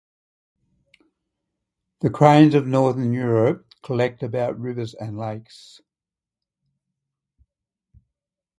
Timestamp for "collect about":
3.83-4.57